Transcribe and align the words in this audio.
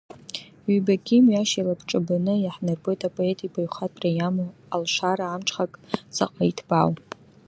Ҩбагьы, 0.75 1.15
имҩашьо 1.17 1.59
илабҿабаны 1.61 2.33
иаҳнарбоит 2.39 3.01
апоет 3.07 3.39
ибаҩхатәра 3.45 4.09
иамоу, 4.13 4.49
алшара 4.75 5.25
амҽхак 5.27 5.71
заҟа 6.15 6.43
иҭбаау. 6.49 6.91